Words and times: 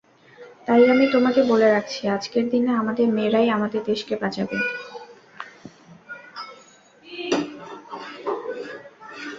তাই 0.67 0.83
আমি 0.89 1.05
তোমাকে 1.11 1.41
বলে 1.43 1.67
রাখছি 1.69 2.01
আজকের 2.07 2.45
দিনে 2.49 2.71
আমাদের 2.75 3.07
মেয়েরাই 3.09 3.47
আমাদের 3.49 3.81
দেশকে 3.83 4.13
বাঁচাবে। 4.21 4.57